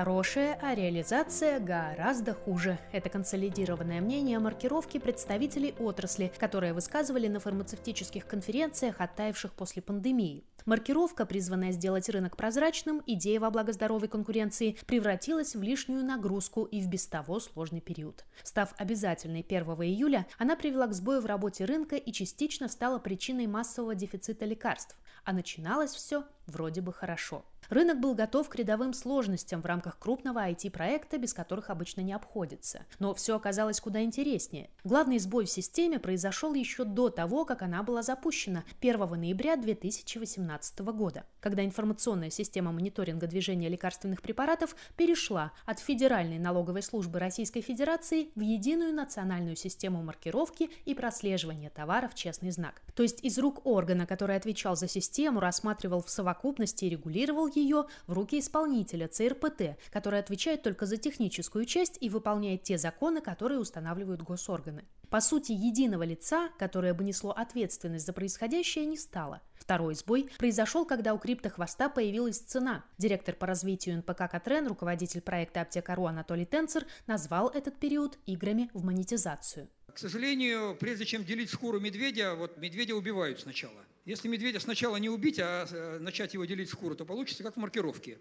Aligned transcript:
хорошая, 0.00 0.58
а 0.62 0.74
реализация 0.74 1.60
гораздо 1.60 2.32
хуже. 2.32 2.78
Это 2.90 3.10
консолидированное 3.10 4.00
мнение 4.00 4.38
маркировки 4.38 4.96
представителей 4.96 5.74
отрасли, 5.78 6.32
которые 6.38 6.72
высказывали 6.72 7.28
на 7.28 7.38
фармацевтических 7.38 8.26
конференциях, 8.26 8.94
оттаивших 8.98 9.52
после 9.52 9.82
пандемии. 9.82 10.44
Маркировка, 10.64 11.26
призванная 11.26 11.72
сделать 11.72 12.08
рынок 12.08 12.38
прозрачным, 12.38 13.02
идея 13.06 13.40
во 13.40 13.50
благо 13.50 13.74
здоровой 13.74 14.08
конкуренции, 14.08 14.78
превратилась 14.86 15.54
в 15.54 15.62
лишнюю 15.62 16.02
нагрузку 16.02 16.64
и 16.64 16.80
в 16.80 16.88
без 16.88 17.06
того 17.06 17.38
сложный 17.38 17.82
период. 17.82 18.24
Став 18.42 18.72
обязательной 18.78 19.44
1 19.46 19.64
июля, 19.82 20.26
она 20.38 20.56
привела 20.56 20.86
к 20.86 20.94
сбою 20.94 21.20
в 21.20 21.26
работе 21.26 21.66
рынка 21.66 21.96
и 21.96 22.10
частично 22.10 22.68
стала 22.68 22.98
причиной 22.98 23.46
массового 23.46 23.94
дефицита 23.94 24.46
лекарств. 24.46 24.96
А 25.24 25.34
начиналось 25.34 25.92
все 25.92 26.24
вроде 26.46 26.80
бы 26.80 26.94
хорошо. 26.94 27.44
Рынок 27.70 28.00
был 28.00 28.14
готов 28.14 28.48
к 28.48 28.56
рядовым 28.56 28.92
сложностям 28.92 29.62
в 29.62 29.64
рамках 29.64 29.96
крупного 29.96 30.40
IT-проекта, 30.50 31.18
без 31.18 31.32
которых 31.32 31.70
обычно 31.70 32.00
не 32.00 32.12
обходится. 32.12 32.84
Но 32.98 33.14
все 33.14 33.36
оказалось 33.36 33.80
куда 33.80 34.02
интереснее. 34.02 34.70
Главный 34.82 35.20
сбой 35.20 35.44
в 35.44 35.50
системе 35.50 36.00
произошел 36.00 36.52
еще 36.54 36.82
до 36.82 37.10
того, 37.10 37.44
как 37.44 37.62
она 37.62 37.84
была 37.84 38.02
запущена 38.02 38.64
1 38.80 38.98
ноября 39.10 39.54
2018 39.54 40.80
года, 40.80 41.24
когда 41.38 41.64
информационная 41.64 42.30
система 42.30 42.72
мониторинга 42.72 43.28
движения 43.28 43.68
лекарственных 43.68 44.20
препаратов 44.20 44.74
перешла 44.96 45.52
от 45.64 45.78
Федеральной 45.78 46.40
налоговой 46.40 46.82
службы 46.82 47.20
Российской 47.20 47.60
Федерации 47.60 48.30
в 48.34 48.40
единую 48.40 48.92
национальную 48.92 49.54
систему 49.54 50.02
маркировки 50.02 50.70
и 50.86 50.94
прослеживания 50.96 51.70
товаров 51.70 52.16
«Честный 52.16 52.50
знак». 52.50 52.82
То 52.94 53.02
есть 53.02 53.22
из 53.24 53.38
рук 53.38 53.66
органа, 53.66 54.06
который 54.06 54.36
отвечал 54.36 54.76
за 54.76 54.88
систему, 54.88 55.40
рассматривал 55.40 56.02
в 56.02 56.10
совокупности 56.10 56.84
и 56.84 56.90
регулировал 56.90 57.48
ее 57.48 57.86
в 58.06 58.12
руки 58.12 58.38
исполнителя 58.38 59.08
ЦРПТ, 59.08 59.78
который 59.90 60.20
отвечает 60.20 60.62
только 60.62 60.86
за 60.86 60.96
техническую 60.96 61.64
часть 61.64 61.98
и 62.00 62.08
выполняет 62.08 62.62
те 62.62 62.78
законы, 62.78 63.20
которые 63.20 63.58
устанавливают 63.58 64.22
госорганы. 64.22 64.84
По 65.10 65.20
сути, 65.20 65.50
единого 65.50 66.04
лица, 66.04 66.50
которое 66.56 66.94
бы 66.94 67.02
несло 67.02 67.32
ответственность 67.32 68.06
за 68.06 68.12
происходящее, 68.12 68.86
не 68.86 68.96
стало. 68.96 69.40
Второй 69.54 69.94
сбой 69.94 70.30
произошел, 70.38 70.84
когда 70.86 71.14
у 71.14 71.18
криптохвоста 71.18 71.88
появилась 71.88 72.38
цена. 72.38 72.84
Директор 72.96 73.34
по 73.34 73.46
развитию 73.46 73.98
НПК 73.98 74.30
«Катрен», 74.30 74.68
руководитель 74.68 75.20
проекта 75.20 75.62
«Аптека.ру» 75.62 76.06
Анатолий 76.06 76.44
Тенцер 76.44 76.86
назвал 77.08 77.48
этот 77.48 77.76
период 77.78 78.18
играми 78.26 78.70
в 78.72 78.84
монетизацию. 78.84 79.68
К 79.94 79.98
сожалению, 79.98 80.76
прежде 80.78 81.04
чем 81.04 81.24
делить 81.24 81.50
шкуру 81.50 81.80
медведя, 81.80 82.34
вот 82.34 82.56
медведя 82.58 82.94
убивают 82.94 83.40
сначала. 83.40 83.84
Если 84.04 84.28
медведя 84.28 84.60
сначала 84.60 84.96
не 84.96 85.08
убить, 85.08 85.38
а 85.38 85.66
э, 85.70 85.98
начать 85.98 86.34
его 86.34 86.44
делить 86.44 86.70
шкуру, 86.70 86.94
то 86.94 87.04
получится 87.04 87.42
как 87.42 87.56
в 87.56 87.58
маркировке. 87.58 88.18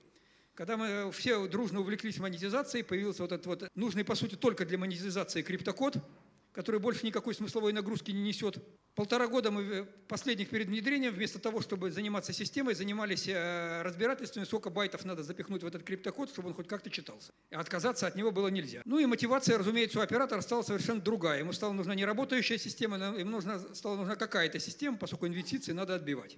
Когда 0.56 0.78
мы 0.78 1.11
все 1.11 1.48
дружно 1.48 1.80
увлеклись 1.80 2.17
монетизацией, 2.17 2.84
появился 2.84 3.22
вот 3.22 3.31
этот 3.31 3.45
вот 3.45 3.67
нужный, 3.76 4.03
по 4.03 4.16
сути, 4.16 4.36
только 4.36 4.66
для 4.66 4.78
монетизации 4.78 5.42
криптокод– 5.42 5.95
который 6.52 6.80
больше 6.80 7.05
никакой 7.05 7.33
смысловой 7.36 7.73
нагрузки 7.73 8.11
не 8.11 8.22
несет. 8.22 8.58
Полтора 8.95 9.28
года 9.28 9.50
мы 9.50 9.88
последних 10.08 10.50
перед 10.50 10.67
внедрением, 10.67 11.14
вместо 11.14 11.39
того, 11.39 11.61
чтобы 11.61 11.92
заниматься 11.92 12.33
системой, 12.33 12.75
занимались 12.75 13.28
э, 13.28 13.81
разбирательствами, 13.81 14.44
сколько 14.44 14.70
байтов 14.70 15.05
надо 15.05 15.23
запихнуть 15.23 15.64
в 15.64 15.67
этот 15.67 15.83
криптокод, 15.83 16.30
чтобы 16.30 16.50
он 16.50 16.53
хоть 16.55 16.67
как-то 16.67 16.89
читался. 16.89 17.31
И 17.50 17.55
отказаться 17.55 18.08
от 18.08 18.16
него 18.16 18.31
было 18.31 18.50
нельзя. 18.50 18.81
Ну 18.83 19.00
и 19.00 19.05
мотивация, 19.05 19.58
разумеется, 19.58 20.00
у 20.00 20.02
оператора 20.02 20.42
стала 20.42 20.64
совершенно 20.64 21.00
другая. 21.00 21.39
Ему 21.39 21.53
стала 21.53 21.72
нужна 21.72 21.95
не 21.95 22.03
работающая 22.03 22.58
система, 22.58 22.97
ему 23.17 23.31
нужна, 23.31 23.59
стала 23.73 23.95
нужна 23.95 24.16
какая-то 24.16 24.59
система, 24.59 24.97
поскольку 24.97 25.27
инвестиции 25.27 25.72
надо 25.72 25.95
отбивать. 25.95 26.38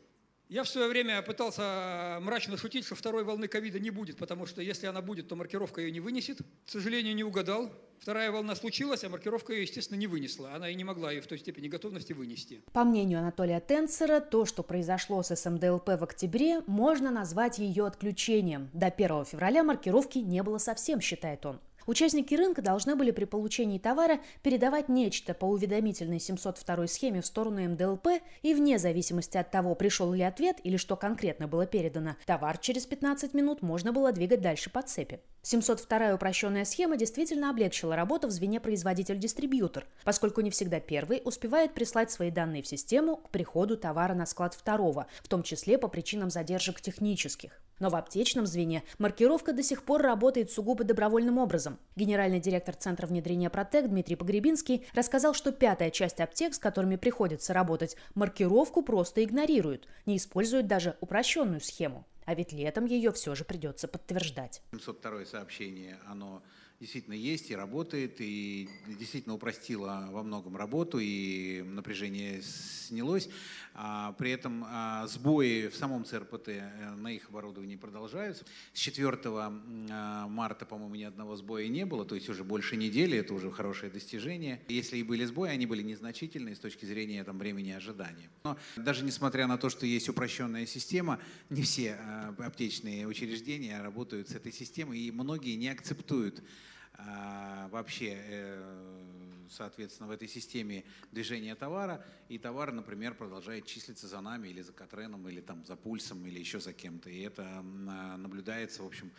Я 0.52 0.64
в 0.66 0.68
свое 0.68 0.90
время 0.90 1.22
пытался 1.22 2.18
мрачно 2.20 2.58
шутить, 2.58 2.86
что 2.86 2.94
второй 2.94 3.24
волны 3.24 3.48
ковида 3.48 3.80
не 3.80 3.90
будет, 3.90 4.18
потому 4.18 4.46
что 4.46 4.62
если 4.62 4.86
она 4.86 5.02
будет, 5.02 5.30
то 5.30 5.38
маркировка 5.38 5.80
ее 5.80 5.92
не 5.92 6.02
вынесет. 6.02 6.40
К 6.40 6.70
сожалению, 6.70 7.16
не 7.16 7.24
угадал. 7.24 7.72
Вторая 8.00 8.34
волна 8.34 8.54
случилась, 8.56 9.02
а 9.06 9.10
маркировка 9.10 9.54
ее, 9.54 9.62
естественно, 9.62 9.98
не 9.98 10.08
вынесла. 10.08 10.54
Она 10.54 10.68
и 10.68 10.76
не 10.76 10.84
могла 10.84 11.10
ее 11.14 11.22
в 11.22 11.28
той 11.28 11.40
степени 11.40 11.70
готовности 11.70 12.12
вынести. 12.12 12.62
По 12.74 12.84
мнению 12.84 13.20
Анатолия 13.20 13.62
Тенцера, 13.62 14.20
то, 14.20 14.46
что 14.46 14.62
произошло 14.62 15.24
с 15.24 15.34
МДЛП 15.34 15.88
в 15.88 16.04
октябре, 16.04 16.60
можно 16.68 17.12
назвать 17.12 17.58
ее 17.58 17.88
отключением. 17.88 18.70
До 18.74 18.88
1 18.88 19.24
февраля 19.24 19.64
маркировки 19.64 20.18
не 20.18 20.44
было 20.44 20.58
совсем, 20.58 21.00
считает 21.00 21.46
он. 21.46 21.62
Участники 21.86 22.36
рынка 22.36 22.62
должны 22.62 22.96
были 22.96 23.12
при 23.12 23.26
получении 23.26 23.80
товара 23.80 24.20
передавать 24.44 24.90
нечто 24.90 25.34
по 25.34 25.46
уведомительной 25.46 26.20
702 26.20 26.88
схеме 26.88 27.22
в 27.22 27.26
сторону 27.26 27.62
МДЛП, 27.70 28.08
и 28.42 28.54
вне 28.54 28.78
зависимости 28.78 29.38
от 29.38 29.52
того, 29.52 29.76
пришел 29.76 30.12
ли 30.14 30.24
ответ 30.24 30.58
или 30.64 30.78
что 30.78 30.96
конкретно 30.96 31.48
было 31.48 31.66
передано, 31.66 32.16
товар 32.26 32.58
через 32.58 32.86
15 32.86 33.34
минут 33.34 33.62
можно 33.62 33.92
было 33.92 34.12
двигать 34.12 34.42
дальше 34.42 34.70
по 34.70 34.82
цепи. 34.82 35.20
702 35.44 36.14
упрощенная 36.14 36.66
схема 36.66 36.98
действительно 36.98 37.50
облегчила 37.50 37.96
работу 37.96 38.28
в 38.28 38.32
звене 38.32 38.60
производитель-дистрибьютор, 38.60 39.88
поскольку 40.04 40.42
не 40.42 40.52
всегда 40.52 40.80
первый 40.80 41.22
успевает 41.26 41.74
прислать 41.74 42.12
свои 42.12 42.30
данные 42.30 42.62
в 42.62 42.68
систему 42.68 43.18
к 43.18 43.30
приходу 43.30 43.76
товара 43.76 44.14
на 44.14 44.28
склад 44.28 44.54
второго, 44.54 45.08
в 45.24 45.28
том 45.28 45.42
числе 45.42 45.80
по 45.80 45.88
причинам 45.88 46.30
задержек 46.30 46.80
технических. 46.80 47.60
Но 47.80 47.90
в 47.90 47.96
аптечном 47.96 48.46
звене 48.46 48.84
маркировка 49.00 49.54
до 49.54 49.64
сих 49.64 49.84
пор 49.84 50.04
работает 50.04 50.52
сугубо 50.52 50.84
добровольным 50.84 51.40
образом. 51.40 51.80
Генеральный 51.96 52.40
директор 52.40 52.76
Центра 52.76 53.08
внедрения 53.08 53.50
Протек 53.50 53.88
Дмитрий 53.88 54.16
Погребинский 54.16 54.86
рассказал, 54.94 55.34
что 55.34 55.52
пятая 55.52 55.90
часть 55.90 56.20
аптек, 56.20 56.54
с 56.54 56.60
которыми 56.60 56.98
приходится 56.98 57.54
работать, 57.54 57.98
маркировку 58.14 58.84
просто 58.84 59.24
игнорируют, 59.24 59.88
не 60.06 60.18
используют 60.18 60.68
даже 60.68 60.96
упрощенную 61.02 61.60
схему. 61.60 62.06
А 62.26 62.36
ведь 62.36 62.52
летом 62.52 62.86
ее 62.86 63.12
все 63.12 63.36
же 63.36 63.44
придется 63.44 63.88
подтверждать. 63.88 64.62
702 64.72 65.26
сообщение, 65.26 66.00
оно 66.06 66.44
действительно 66.82 67.14
есть 67.14 67.52
и 67.52 67.56
работает, 67.56 68.16
и 68.20 68.68
действительно 68.88 69.36
упростила 69.36 70.08
во 70.10 70.24
многом 70.24 70.58
работу, 70.58 70.98
и 71.00 71.62
напряжение 71.62 72.42
снялось. 72.42 73.30
А, 73.74 74.14
при 74.14 74.32
этом 74.32 74.66
а, 74.68 75.06
сбои 75.08 75.68
в 75.68 75.76
самом 75.76 76.04
ЦРПТ 76.04 76.50
э, 76.50 76.96
на 76.96 77.10
их 77.10 77.30
оборудовании 77.30 77.76
продолжаются. 77.76 78.46
С 78.74 78.80
4 78.80 79.20
а, 79.24 80.28
марта, 80.28 80.66
по-моему, 80.66 80.96
ни 80.96 81.04
одного 81.04 81.36
сбоя 81.36 81.68
не 81.68 81.86
было, 81.86 82.04
то 82.04 82.16
есть 82.16 82.28
уже 82.30 82.44
больше 82.44 82.76
недели, 82.76 83.18
это 83.18 83.36
уже 83.36 83.52
хорошее 83.52 83.92
достижение. 83.92 84.60
Если 84.68 84.98
и 84.98 85.04
были 85.04 85.24
сбои, 85.24 85.52
они 85.52 85.68
были 85.68 85.84
незначительные 85.84 86.56
с 86.56 86.60
точки 86.60 86.86
зрения 86.86 87.24
там, 87.24 87.38
времени 87.38 87.72
ожидания. 87.72 88.30
Но 88.44 88.58
даже 88.76 89.06
несмотря 89.06 89.46
на 89.46 89.60
то, 89.60 89.70
что 89.70 89.86
есть 89.86 90.10
упрощенная 90.10 90.66
система, 90.66 91.20
не 91.52 91.62
все 91.62 91.94
аптечные 92.40 93.08
учреждения 93.08 93.80
работают 93.82 94.30
с 94.30 94.36
этой 94.36 94.52
системой, 94.52 95.00
и 95.00 95.12
многие 95.12 95.56
не 95.56 95.70
акцептуют 95.70 96.40
а, 96.40 96.71
вообще, 96.98 98.18
э, 98.18 99.46
соответственно, 99.50 100.08
в 100.08 100.12
этой 100.12 100.28
системе 100.28 100.84
движения 101.12 101.56
товара, 101.56 102.06
и 102.30 102.38
товар, 102.38 102.72
например, 102.72 103.16
продолжает 103.16 103.66
числиться 103.66 104.08
за 104.08 104.22
нами 104.22 104.50
или 104.50 104.62
за 104.62 104.72
Катреном, 104.72 105.28
или 105.28 105.42
там 105.42 105.66
за 105.66 105.76
Пульсом, 105.76 106.26
или 106.26 106.40
еще 106.40 106.60
за 106.60 106.74
кем-то. 106.74 107.10
И 107.10 107.22
это 107.22 107.62
наблюдается, 107.62 108.84
в 108.84 108.88
общем, 108.88 109.12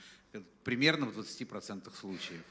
примерно 0.64 1.06
в 1.06 1.18
20% 1.18 1.94
случаев 1.94 2.44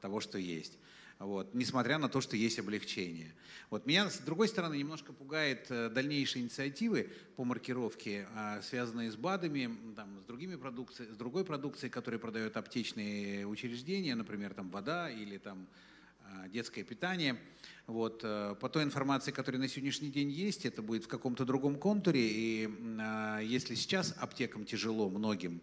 того, 0.00 0.20
что 0.20 0.38
есть 0.38 0.78
вот, 1.18 1.54
несмотря 1.54 1.98
на 1.98 2.08
то, 2.08 2.20
что 2.20 2.36
есть 2.36 2.58
облегчение. 2.58 3.34
Вот, 3.70 3.86
меня, 3.86 4.10
с 4.10 4.18
другой 4.18 4.48
стороны, 4.48 4.76
немножко 4.76 5.12
пугает 5.12 5.66
э, 5.70 5.88
дальнейшие 5.88 6.42
инициативы 6.42 7.10
по 7.36 7.44
маркировке, 7.44 8.28
а, 8.34 8.60
связанные 8.62 9.10
с 9.10 9.16
БАДами, 9.16 9.94
там, 9.94 10.18
с, 10.20 10.24
другими 10.24 10.56
продукцией, 10.56 11.12
с 11.12 11.16
другой 11.16 11.44
продукцией, 11.44 11.90
которую 11.90 12.20
продают 12.20 12.56
аптечные 12.56 13.46
учреждения, 13.46 14.14
например, 14.14 14.54
там, 14.54 14.70
вода 14.70 15.10
или 15.10 15.38
там, 15.38 15.66
а, 16.22 16.48
детское 16.48 16.82
питание. 16.82 17.36
Вот. 17.86 18.20
Э, 18.24 18.54
по 18.60 18.68
той 18.68 18.82
информации, 18.82 19.30
которая 19.30 19.60
на 19.60 19.68
сегодняшний 19.68 20.10
день 20.10 20.30
есть, 20.30 20.66
это 20.66 20.82
будет 20.82 21.04
в 21.04 21.08
каком-то 21.08 21.44
другом 21.44 21.76
контуре. 21.76 22.28
И 22.28 22.70
а, 23.00 23.40
если 23.40 23.74
сейчас 23.74 24.14
аптекам 24.18 24.64
тяжело 24.64 25.08
многим 25.08 25.60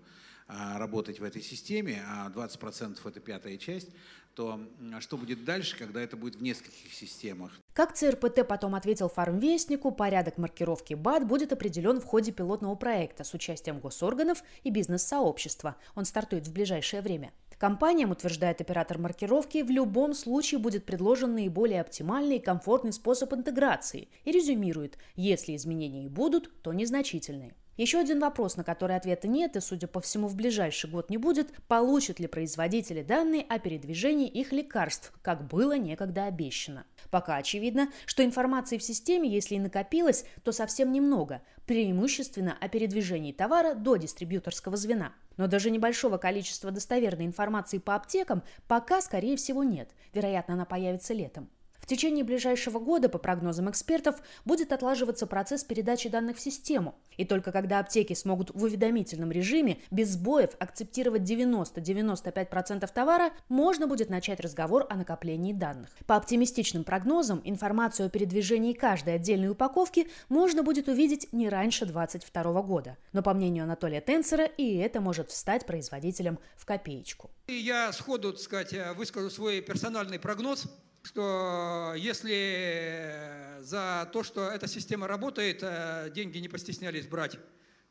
работать 0.48 1.20
в 1.20 1.24
этой 1.24 1.42
системе, 1.42 2.04
а 2.08 2.30
20% 2.30 2.98
это 3.04 3.20
пятая 3.20 3.58
часть, 3.58 3.90
то 4.34 4.60
что 5.00 5.18
будет 5.18 5.46
дальше, 5.46 5.78
когда 5.78 6.02
это 6.02 6.18
будет 6.18 6.38
в 6.38 6.42
нескольких 6.42 6.94
системах? 6.94 7.52
Как 7.74 7.94
ЦРПТ 7.94 8.48
потом 8.48 8.74
ответил 8.74 9.08
фармвестнику, 9.08 9.92
порядок 9.92 10.38
маркировки 10.38 10.96
БАД 10.96 11.28
будет 11.28 11.54
определен 11.54 12.02
в 12.02 12.06
ходе 12.06 12.32
пилотного 12.32 12.76
проекта 12.76 13.24
с 13.24 13.34
участием 13.34 13.80
госорганов 13.80 14.44
и 14.64 14.72
бизнес-сообщества. 14.72 15.76
Он 15.96 16.06
стартует 16.06 16.48
в 16.48 16.54
ближайшее 16.54 17.02
время. 17.02 17.32
Компаниям, 17.60 18.12
утверждает 18.12 18.60
оператор 18.60 18.98
маркировки, 18.98 19.62
в 19.62 19.70
любом 19.70 20.14
случае 20.14 20.60
будет 20.60 20.86
предложен 20.86 21.34
наиболее 21.34 21.80
оптимальный 21.80 22.36
и 22.36 22.42
комфортный 22.42 22.92
способ 22.92 23.32
интеграции 23.34 24.10
и 24.26 24.34
резюмирует, 24.34 24.98
если 25.16 25.56
изменения 25.56 26.06
и 26.06 26.10
будут, 26.10 26.52
то 26.62 26.74
незначительные. 26.74 27.56
Еще 27.76 28.00
один 28.00 28.20
вопрос, 28.20 28.56
на 28.56 28.64
который 28.64 28.96
ответа 28.96 29.28
нет 29.28 29.56
и, 29.56 29.60
судя 29.60 29.88
по 29.88 30.00
всему, 30.00 30.28
в 30.28 30.36
ближайший 30.36 30.90
год 30.90 31.10
не 31.10 31.18
будет, 31.18 31.52
получат 31.68 32.20
ли 32.20 32.28
производители 32.28 33.02
данные 33.02 33.44
о 33.50 33.58
передвижении 33.58 34.28
их 34.28 34.52
лекарств, 34.52 35.12
как 35.24 35.48
было 35.48 35.76
некогда 35.76 36.26
обещано. 36.26 36.86
Пока 37.10 37.38
очевидно, 37.38 37.92
что 38.06 38.24
информации 38.24 38.78
в 38.78 38.84
системе, 38.84 39.28
если 39.28 39.56
и 39.56 39.60
накопилось, 39.60 40.26
то 40.44 40.52
совсем 40.52 40.92
немного, 40.92 41.42
преимущественно 41.66 42.56
о 42.60 42.70
передвижении 42.70 43.32
товара 43.32 43.74
до 43.74 43.96
дистрибьюторского 43.96 44.78
звена. 44.78 45.14
Но 45.38 45.48
даже 45.48 45.72
небольшого 45.72 46.18
количества 46.18 46.70
достоверной 46.70 47.26
информации 47.26 47.80
по 47.80 47.96
аптекам 47.96 48.44
пока, 48.68 49.02
скорее 49.02 49.36
всего, 49.36 49.64
нет. 49.64 49.90
Вероятно, 50.14 50.54
она 50.54 50.66
появится 50.66 51.16
летом. 51.16 51.50
В 51.84 51.86
течение 51.86 52.24
ближайшего 52.24 52.80
года, 52.80 53.10
по 53.10 53.18
прогнозам 53.18 53.70
экспертов, 53.70 54.16
будет 54.46 54.72
отлаживаться 54.72 55.28
процесс 55.28 55.66
передачи 55.66 56.08
данных 56.08 56.38
в 56.38 56.40
систему. 56.40 56.96
И 57.18 57.26
только 57.26 57.52
когда 57.52 57.80
аптеки 57.80 58.14
смогут 58.14 58.52
в 58.52 58.64
уведомительном 58.64 59.34
режиме 59.34 59.80
без 59.92 60.12
сбоев 60.12 60.52
акцептировать 60.60 61.24
90-95% 61.24 62.90
товара, 62.94 63.32
можно 63.50 63.86
будет 63.86 64.10
начать 64.10 64.40
разговор 64.40 64.88
о 64.90 64.96
накоплении 64.96 65.52
данных. 65.52 65.90
По 66.08 66.16
оптимистичным 66.16 66.86
прогнозам, 66.86 67.42
информацию 67.44 68.08
о 68.08 68.10
передвижении 68.10 68.72
каждой 68.72 69.16
отдельной 69.16 69.50
упаковки 69.50 70.08
можно 70.30 70.64
будет 70.64 70.88
увидеть 70.88 71.34
не 71.34 71.50
раньше 71.50 71.86
2022 71.86 72.62
года. 72.62 72.96
Но 73.12 73.22
по 73.22 73.34
мнению 73.34 73.66
Анатолия 73.66 74.00
Тенцера, 74.00 74.46
и 74.46 74.78
это 74.78 75.02
может 75.02 75.32
встать 75.32 75.66
производителям 75.66 76.40
в 76.56 76.66
копеечку. 76.66 77.30
Я 77.50 77.92
сходу, 77.92 78.32
так 78.32 78.42
сказать, 78.42 78.74
выскажу 78.96 79.30
свой 79.30 79.60
персональный 79.60 80.18
прогноз– 80.18 80.64
что 81.04 81.94
если 81.98 83.60
за 83.62 84.10
то, 84.12 84.24
что 84.24 84.50
эта 84.50 84.68
система 84.68 85.08
работает, 85.08 85.60
э, 85.62 86.12
деньги 86.14 86.38
не 86.40 86.50
постеснялись 86.50 87.08
брать, 87.08 87.38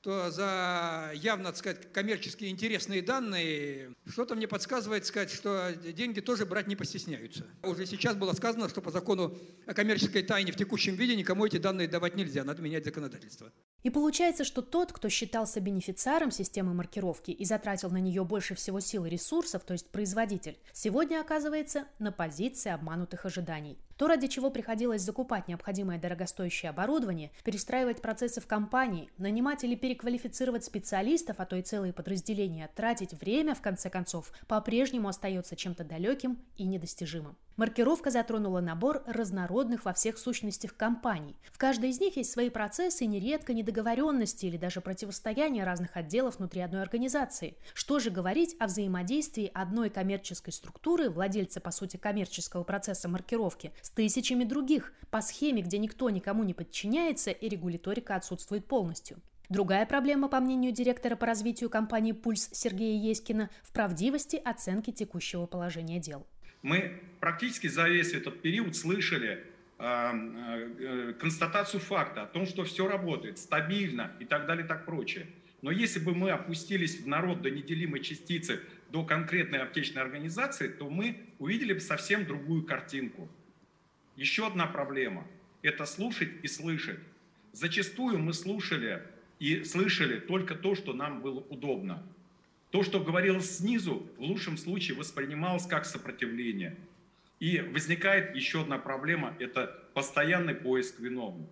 то 0.02 0.30
за 0.30 1.12
явно, 1.14 1.50
так 1.50 1.56
сказать, 1.56 1.92
коммерчески 1.92 2.44
интересные 2.46 3.02
данные, 3.02 3.94
что-то 4.08 4.34
мне 4.34 4.48
подсказывает 4.48 5.06
сказать, 5.06 5.30
что 5.30 5.72
деньги 5.72 6.20
тоже 6.20 6.44
брать 6.44 6.66
не 6.66 6.74
постесняются. 6.74 7.46
Уже 7.62 7.86
сейчас 7.86 8.16
было 8.16 8.32
сказано, 8.32 8.68
что 8.68 8.80
по 8.80 8.90
закону 8.90 9.38
о 9.64 9.74
коммерческой 9.74 10.24
тайне 10.24 10.50
в 10.50 10.56
текущем 10.56 10.96
виде 10.96 11.14
никому 11.14 11.46
эти 11.46 11.58
данные 11.58 11.86
давать 11.86 12.16
нельзя, 12.16 12.42
надо 12.42 12.62
менять 12.62 12.84
законодательство. 12.84 13.52
И 13.82 13.90
получается, 13.90 14.44
что 14.44 14.62
тот, 14.62 14.92
кто 14.92 15.08
считался 15.08 15.60
бенефициаром 15.60 16.30
системы 16.30 16.72
маркировки 16.72 17.30
и 17.30 17.44
затратил 17.44 17.90
на 17.90 17.98
нее 17.98 18.24
больше 18.24 18.54
всего 18.54 18.80
сил 18.80 19.04
и 19.04 19.10
ресурсов, 19.10 19.64
то 19.64 19.72
есть 19.72 19.90
производитель, 19.90 20.58
сегодня 20.72 21.20
оказывается 21.20 21.84
на 21.98 22.12
позиции 22.12 22.70
обманутых 22.70 23.26
ожиданий. 23.26 23.78
То, 23.96 24.06
ради 24.06 24.26
чего 24.26 24.50
приходилось 24.50 25.02
закупать 25.02 25.48
необходимое 25.48 25.98
дорогостоящее 25.98 26.70
оборудование, 26.70 27.30
перестраивать 27.44 28.02
процессы 28.02 28.40
в 28.40 28.46
компании, 28.46 29.10
нанимать 29.18 29.64
или 29.64 29.74
переквалифицировать 29.74 30.64
специалистов, 30.64 31.36
а 31.38 31.46
то 31.46 31.56
и 31.56 31.62
целые 31.62 31.92
подразделения, 31.92 32.70
тратить 32.74 33.12
время, 33.14 33.54
в 33.54 33.60
конце 33.60 33.90
концов, 33.90 34.32
по-прежнему 34.48 35.08
остается 35.08 35.56
чем-то 35.56 35.84
далеким 35.84 36.38
и 36.56 36.64
недостижимым. 36.64 37.36
Маркировка 37.56 38.10
затронула 38.10 38.60
набор 38.60 39.02
разнородных 39.06 39.84
во 39.84 39.92
всех 39.92 40.16
сущностях 40.16 40.74
компаний. 40.74 41.36
В 41.52 41.58
каждой 41.58 41.90
из 41.90 42.00
них 42.00 42.16
есть 42.16 42.32
свои 42.32 42.48
процессы, 42.48 43.04
нередко 43.04 43.52
недоговоренности 43.52 44.46
или 44.46 44.56
даже 44.56 44.80
противостояния 44.80 45.62
разных 45.62 45.96
отделов 45.96 46.38
внутри 46.38 46.62
одной 46.62 46.80
организации. 46.80 47.58
Что 47.74 47.98
же 47.98 48.10
говорить 48.10 48.56
о 48.58 48.66
взаимодействии 48.66 49.50
одной 49.52 49.90
коммерческой 49.90 50.52
структуры, 50.52 51.10
владельца, 51.10 51.60
по 51.60 51.70
сути, 51.70 51.98
коммерческого 51.98 52.64
процесса 52.64 53.08
маркировки, 53.08 53.72
с 53.82 53.90
тысячами 53.90 54.44
других, 54.44 54.92
по 55.10 55.20
схеме, 55.20 55.60
где 55.60 55.76
никто 55.76 56.08
никому 56.08 56.42
не 56.42 56.54
подчиняется 56.54 57.30
и 57.30 57.48
регуляторика 57.48 58.16
отсутствует 58.16 58.66
полностью. 58.66 59.18
Другая 59.50 59.84
проблема, 59.84 60.28
по 60.28 60.40
мнению 60.40 60.72
директора 60.72 61.14
по 61.14 61.26
развитию 61.26 61.68
компании 61.68 62.12
«Пульс» 62.12 62.48
Сергея 62.52 62.98
Еськина, 62.98 63.50
в 63.62 63.72
правдивости 63.72 64.36
оценки 64.36 64.90
текущего 64.90 65.44
положения 65.44 65.98
дел. 65.98 66.26
Мы 66.62 67.02
практически 67.20 67.66
за 67.66 67.88
весь 67.88 68.14
этот 68.14 68.40
период 68.40 68.74
слышали 68.74 69.44
э, 69.78 69.84
э, 69.84 71.12
констатацию 71.20 71.80
факта 71.80 72.22
о 72.22 72.26
том, 72.26 72.46
что 72.46 72.64
все 72.64 72.88
работает 72.88 73.38
стабильно 73.38 74.12
и 74.20 74.24
так 74.24 74.46
далее 74.46 74.64
и 74.64 74.68
так 74.68 74.86
прочее. 74.86 75.26
Но 75.60 75.70
если 75.70 76.00
бы 76.00 76.14
мы 76.14 76.30
опустились 76.30 77.00
в 77.00 77.06
народ 77.06 77.42
до 77.42 77.50
неделимой 77.50 78.00
частицы, 78.00 78.60
до 78.90 79.04
конкретной 79.04 79.60
аптечной 79.60 80.02
организации, 80.02 80.68
то 80.68 80.88
мы 80.88 81.18
увидели 81.38 81.72
бы 81.72 81.80
совсем 81.80 82.24
другую 82.24 82.64
картинку. 82.64 83.28
Еще 84.16 84.46
одна 84.46 84.66
проблема– 84.66 85.26
это 85.62 85.86
слушать 85.86 86.30
и 86.42 86.46
слышать. 86.46 87.00
Зачастую 87.52 88.18
мы 88.18 88.34
слушали 88.34 89.02
и 89.38 89.64
слышали 89.64 90.20
только 90.20 90.54
то, 90.54 90.74
что 90.74 90.92
нам 90.92 91.22
было 91.22 91.40
удобно. 91.40 92.02
То, 92.70 92.82
что 92.82 93.00
говорилось 93.00 93.58
снизу, 93.58 94.06
в 94.18 94.20
лучшем 94.20 94.58
случае 94.58 94.98
воспринималось 94.98 95.66
как 95.66 95.86
сопротивление. 95.86 96.76
И 97.40 97.60
возникает 97.60 98.36
еще 98.36 98.60
одна 98.60 98.78
проблема– 98.78 99.34
это 99.38 99.82
постоянный 99.94 100.54
поиск 100.54 101.00
виновных. 101.00 101.48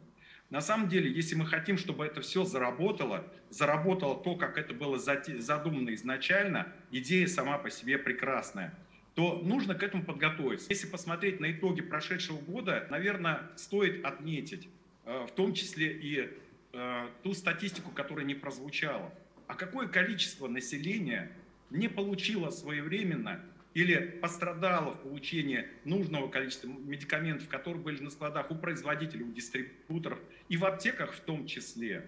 На 0.51 0.61
самом 0.61 0.89
деле, 0.89 1.11
если 1.11 1.37
мы 1.37 1.47
хотим, 1.47 1.79
чтобы 1.79 2.05
это 2.05 2.21
все 2.21 2.45
заработало, 2.45 3.25
заработало 3.49 4.23
то, 4.23 4.35
как 4.35 4.59
это 4.59 4.75
было 4.75 4.99
задумано 4.99 5.95
изначально, 5.95 6.71
идея 6.91 7.27
сама 7.27 7.57
по 7.57 7.71
себе 7.71 7.99
прекрасная, 7.99 8.75
то 9.21 9.39
нужно 9.45 9.75
к 9.75 9.83
этому 9.83 10.03
подготовиться. 10.03 10.69
Если 10.71 10.87
посмотреть 10.87 11.41
на 11.41 11.53
итоги 11.53 11.83
прошедшего 11.83 12.39
года, 12.39 12.87
наверное, 12.89 13.51
стоит 13.55 14.03
отметить, 14.03 14.67
э, 15.05 15.27
в 15.27 15.33
том 15.33 15.53
числе 15.53 15.93
и 15.93 16.31
э, 16.73 17.09
ту 17.23 17.35
статистику, 17.35 17.91
которая 17.91 18.25
не 18.25 18.35
прозвучала 18.35 19.13
а 19.47 19.55
какое 19.57 19.89
количество 19.89 20.47
населения 20.49 21.31
не 21.69 21.89
получило 21.89 22.49
своевременно 22.49 23.41
или 23.75 23.97
пострадало 24.23 24.95
в 24.95 25.03
получении 25.03 25.67
нужного 25.85 26.29
количества 26.29 26.69
медикаментов, 26.69 27.49
которые 27.49 27.83
были 27.83 28.01
на 28.01 28.11
складах 28.11 28.51
у 28.51 28.55
производителей, 28.55 29.25
у 29.25 29.33
дистрибуторов 29.33 30.19
и 30.49 30.57
в 30.57 30.65
аптеках 30.65 31.13
в 31.13 31.21
том 31.21 31.47
числе. 31.47 32.07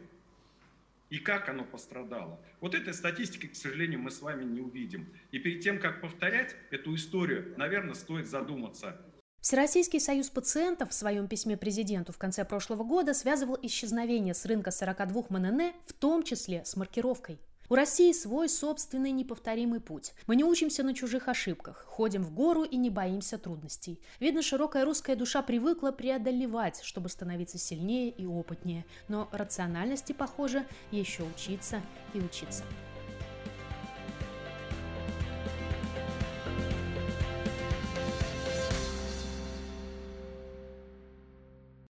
И 1.12 1.18
как 1.18 1.50
оно 1.50 1.62
пострадало. 1.62 2.40
Вот 2.62 2.74
этой 2.74 2.94
статистики, 2.94 3.46
к 3.46 3.54
сожалению, 3.54 4.00
мы 4.00 4.10
с 4.10 4.22
вами 4.22 4.44
не 4.44 4.62
увидим. 4.62 5.12
И 5.30 5.38
перед 5.38 5.62
тем, 5.62 5.78
как 5.78 6.00
повторять 6.00 6.56
эту 6.70 6.94
историю, 6.94 7.52
наверное, 7.58 7.92
стоит 7.92 8.26
задуматься, 8.26 8.98
Всероссийский 9.42 10.00
союз 10.00 10.30
пациентов 10.30 10.90
в 10.90 10.94
своем 10.94 11.28
письме 11.28 11.58
президенту 11.58 12.12
в 12.12 12.16
конце 12.16 12.46
прошлого 12.46 12.84
года 12.84 13.12
связывал 13.12 13.58
исчезновение 13.60 14.32
с 14.32 14.46
рынка 14.46 14.70
42 14.70 15.24
МНН, 15.28 15.72
в 15.84 15.92
том 15.92 16.22
числе 16.22 16.64
с 16.64 16.76
маркировкой. 16.76 17.38
У 17.72 17.74
России 17.74 18.12
свой 18.12 18.50
собственный 18.50 19.12
неповторимый 19.12 19.80
путь. 19.80 20.12
Мы 20.26 20.36
не 20.36 20.44
учимся 20.44 20.82
на 20.82 20.92
чужих 20.92 21.28
ошибках, 21.28 21.86
ходим 21.88 22.22
в 22.22 22.30
гору 22.30 22.64
и 22.64 22.76
не 22.76 22.90
боимся 22.90 23.38
трудностей. 23.38 23.98
Видно, 24.20 24.42
широкая 24.42 24.84
русская 24.84 25.16
душа 25.16 25.40
привыкла 25.40 25.90
преодолевать, 25.90 26.82
чтобы 26.82 27.08
становиться 27.08 27.56
сильнее 27.56 28.10
и 28.10 28.26
опытнее. 28.26 28.84
Но 29.08 29.26
рациональности, 29.32 30.12
похоже, 30.12 30.66
еще 30.90 31.22
учиться 31.22 31.80
и 32.12 32.18
учиться. 32.18 32.62